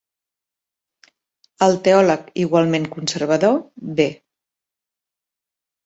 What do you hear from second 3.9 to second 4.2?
B.